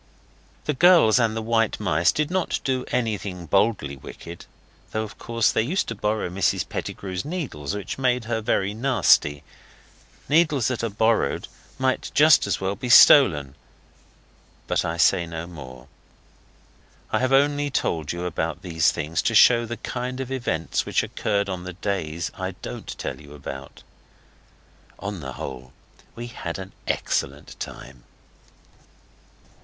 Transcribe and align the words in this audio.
The 0.65 0.73
girls 0.73 1.19
and 1.19 1.37
the 1.37 1.43
white 1.43 1.79
mice 1.79 2.11
did 2.11 2.31
not 2.31 2.59
do 2.63 2.85
anything 2.87 3.45
boldly 3.45 3.95
wicked 3.95 4.47
though 4.89 5.03
of 5.03 5.19
course 5.19 5.51
they 5.51 5.61
used 5.61 5.87
to 5.89 5.93
borrow 5.93 6.27
Mrs 6.27 6.67
Pettigrew's 6.67 7.23
needles, 7.23 7.75
which 7.75 7.99
made 7.99 8.25
her 8.25 8.41
very 8.41 8.73
nasty. 8.73 9.43
Needles 10.27 10.69
that 10.69 10.83
are 10.83 10.89
borrowed 10.89 11.47
might 11.77 12.09
just 12.15 12.47
as 12.47 12.59
well 12.59 12.73
be 12.75 12.89
stolen. 12.89 13.53
But 14.65 14.83
I 14.83 14.97
say 14.97 15.27
no 15.27 15.45
more. 15.45 15.87
I 17.11 17.19
have 17.19 17.31
only 17.31 17.69
told 17.69 18.11
you 18.11 18.27
these 18.63 18.91
things 18.91 19.21
to 19.21 19.35
show 19.35 19.67
the 19.67 19.77
kind 19.77 20.19
of 20.19 20.31
events 20.31 20.83
which 20.83 21.03
occurred 21.03 21.47
on 21.47 21.63
the 21.63 21.73
days 21.73 22.31
I 22.33 22.55
don't 22.63 22.87
tell 22.97 23.21
you 23.21 23.35
about. 23.35 23.83
On 24.97 25.19
the 25.19 25.33
whole, 25.33 25.73
we 26.15 26.25
had 26.25 26.57
an 26.57 26.71
excellent 26.87 27.55
time. 27.59 28.03